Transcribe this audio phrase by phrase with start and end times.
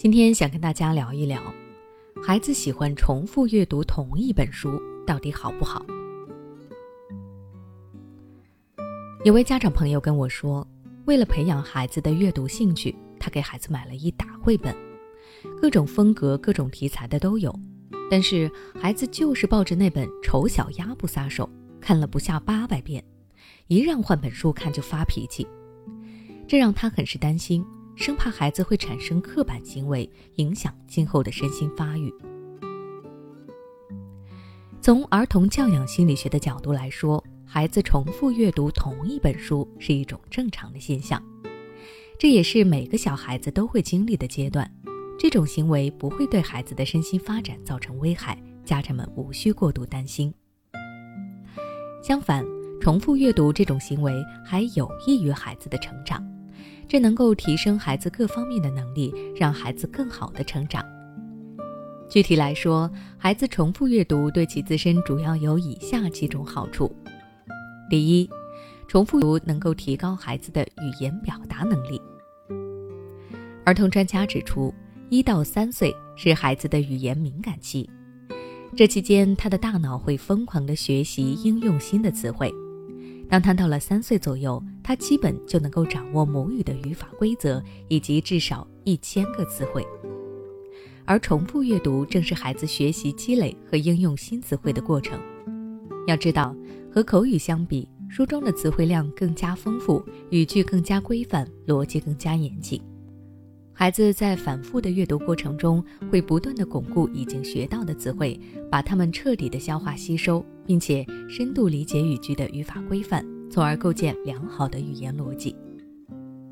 [0.00, 1.42] 今天想跟大家聊一聊，
[2.24, 5.84] 孩子喜欢重复阅读同一本书到底好不好？
[9.26, 10.66] 有位家长朋友跟我说，
[11.04, 14.74] 为了培养孩子的阅读兴趣，他给孩子买了一大绘本，
[15.60, 17.54] 各种风格、各种题材的都有，
[18.10, 21.44] 但是孩子就是抱着那本《丑小鸭不撒手》
[21.78, 23.04] 看了不下八百遍，
[23.66, 25.46] 一让换本书看就发脾气，
[26.48, 27.62] 这让他很是担心。
[28.00, 32.10] 生怕孩子会产生刻板行为，影响今后的身心发育。
[34.80, 41.22] 从儿童教养心理学的角度来说，孩子重复阅读同一本书是一种正常的现象，
[42.18, 44.68] 这也是每个小孩子都会经历的阶段。
[45.18, 50.32] 这种行为不会对孩子的身心发展造成危害，家长们无需过度担心。
[52.02, 52.42] 相反，
[52.80, 56.26] 重复阅读这种行为还有益于孩子的成长。
[56.90, 60.84] 这能够提升孩子各方面的能力，让孩子更好的成长。
[62.08, 66.92] 具体来说，孩子重复阅读对其自身主要有以下几种好处：
[67.88, 68.28] 第一，
[68.88, 72.02] 重复读能够提高孩子的语言表达能力。
[73.64, 74.74] 儿童专家指出，
[75.10, 77.88] 一到三岁是孩子的语言敏感期，
[78.74, 82.52] 这期间他的大脑会疯狂的学习应用新的词汇。
[83.30, 89.86] 当他到了三岁左右，他基本就能够掌握母语的语法规则以及至少一千个词汇。
[91.04, 95.18] 而重复阅读正是孩子学习积累和应用新词汇的过程。
[96.08, 96.54] 要知道，
[96.92, 102.82] 和口语相比，书中的词汇量更加丰富，语句更加规范，逻辑更加严谨。
[103.72, 108.38] 孩子在反复的阅读过程中，会不断的巩固已经学到的词汇，
[108.70, 115.52] 把它们彻底的消化吸收，并且深度理解语句的语法规范，从而构建良好的语言逻辑。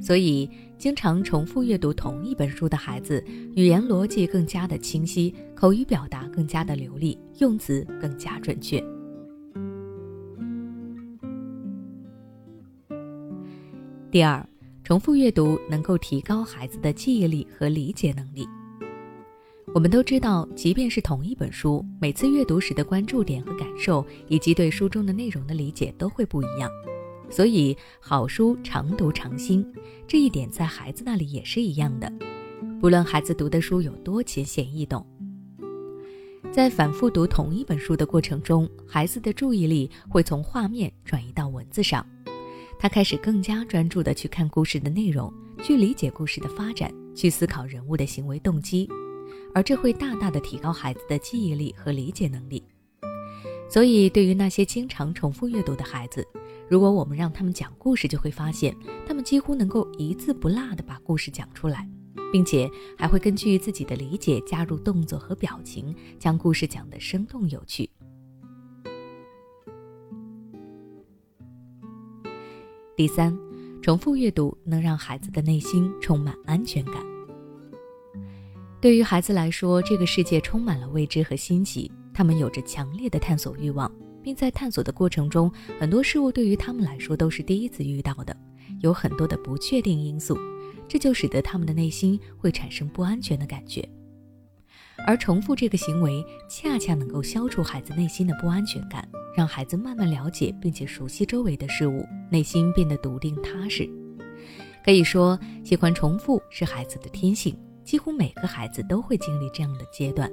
[0.00, 0.48] 所以，
[0.78, 3.20] 经常重复阅读同一本书的孩子，
[3.56, 8.80] 语言逻辑更加的清晰，口语表达更加的流利，用词更加准确。
[14.12, 14.48] 第二。
[14.84, 18.46] 重复阅读能够提高孩子的记忆力和理解能力。
[19.74, 26.70] 我们都知道，即便是同一本书，每次阅读时的关注点和感受，以及对书中的内容的理解都会不一样。
[27.28, 29.66] 所以，好书常读常新，
[30.06, 32.10] 这一点在孩子那里也是一样的。
[32.80, 35.04] 不论孩子读的书有多浅显易懂，
[36.52, 42.06] 在反复读同一本书的过程中，孩子的注意力会从画面转移到文字上。
[42.78, 48.88] 他开始更加专注地去看故事的内容，去理解故事的发展，去思考人物的行为动机，
[49.54, 52.62] 而这会大大的提高孩子的记忆力和理解能力。
[53.70, 56.26] 所以，对于那些经常重复阅读的孩子，
[56.68, 58.76] 如果我们让他们讲故事，就会发现
[59.06, 61.88] 他们几乎能够一字不落地把故事讲出来，
[62.30, 67.88] 并且还会根据自己的理解加入动作和表情，将故事讲得生动有趣。
[72.96, 73.36] 第三，
[73.82, 77.13] 重复阅读能让孩子的内心充满安全感。
[78.84, 83.90] 对于孩子来说，这个世界充满了未知和新奇，他们有着强烈的探索欲望，
[84.22, 85.50] 并在探索的过程中，
[85.80, 88.36] 很多事物对于他们来说都是第一次遇到的，
[88.82, 90.38] 有很多的不确定因素，
[90.86, 93.88] 这就使得他们的内心会产生不安全的感觉。
[95.06, 103.88] 而重复这个行为，恰恰能够消除孩子内心的不安全感，让孩子慢慢了解并且熟悉周围的事物，内心变得笃定踏实。
[104.84, 110.30] 可以说，喜欢重复是孩子的天性，几乎每个孩子都会经历这样的阶段。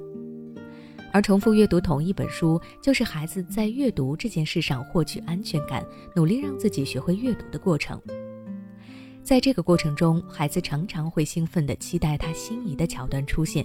[1.12, 5.84] 而重复阅读同一本书，就是孩子在阅读这件事上获取安全感，
[6.16, 8.00] 努力让自己学会阅读的过程。
[9.22, 13.64] 在这个过程中，孩子常常会兴奋地期待他心仪的桥段出现。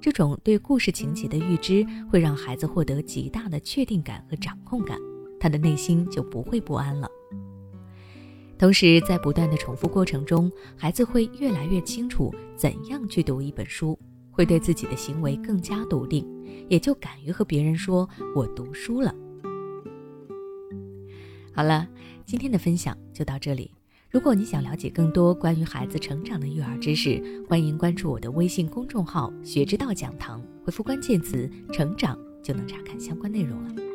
[0.00, 4.98] 这种对故事情节的预知会让孩子获得极大的确定感和掌控感，
[5.40, 7.07] 他的内心就不会不安了。
[8.58, 13.96] 同时，在不断的重复过程中，孩子会越来越清楚怎样去读一本书，
[14.32, 16.26] 会对自己的行为更加笃定，
[16.68, 19.14] 也就敢于和别人说“我读书了”。
[21.54, 21.86] 好了，
[22.26, 23.70] 今天的分享就到这里。
[24.10, 33.87] 如果你想了解更多关于孩子成长的育儿知识，欢迎关注我的微信公众号“学之道讲堂”，回复关键词“成长”就能查看相关内容了。